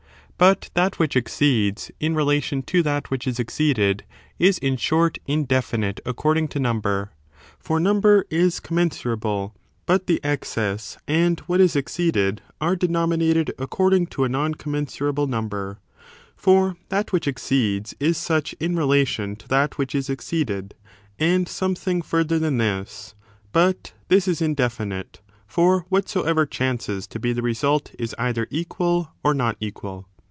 [0.37, 4.03] But that which exceeds, in relation to that which is exceeded,
[4.39, 7.11] is, in short, in definite according to number;
[7.59, 9.53] for number is commensurable:
[9.85, 15.27] but the excess and what is exceeded are denominated accord ing to a non commensurable
[15.27, 15.79] number;
[16.35, 20.73] for that which exceeds is such in relation to that which is exceeded,
[21.19, 23.13] and something further than this:
[23.51, 29.35] but this is indefinite; for whatsoever chances to be the result is either equal or
[29.35, 30.07] not equal.